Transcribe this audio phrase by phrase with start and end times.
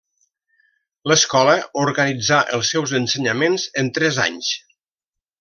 [1.11, 4.51] L’Escola organitzà els seus ensenyaments en tres anys.